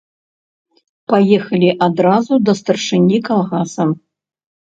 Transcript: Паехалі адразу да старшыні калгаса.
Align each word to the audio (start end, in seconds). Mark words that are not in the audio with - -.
Паехалі 1.13 1.69
адразу 1.89 2.33
да 2.47 2.57
старшыні 2.61 3.17
калгаса. 3.29 3.89